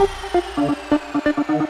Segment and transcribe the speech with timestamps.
[0.00, 1.69] Thank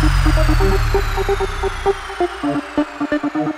[0.00, 0.30] ハハ
[3.18, 3.49] ハハ